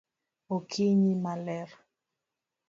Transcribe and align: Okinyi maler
Okinyi 0.55 1.13
maler 1.23 1.69